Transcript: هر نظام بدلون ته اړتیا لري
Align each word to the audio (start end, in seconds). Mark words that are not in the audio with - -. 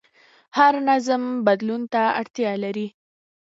هر 0.57 0.73
نظام 0.89 1.23
بدلون 1.45 1.81
ته 1.93 2.01
اړتیا 2.19 2.51
لري 2.63 2.87